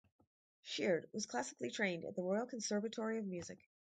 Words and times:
Sheard 0.63 1.07
was 1.13 1.27
classically 1.27 1.69
trained 1.69 2.05
at 2.05 2.15
the 2.15 2.23
Royal 2.23 2.47
Conservatory 2.47 3.19
of 3.19 3.27
Music. 3.27 3.59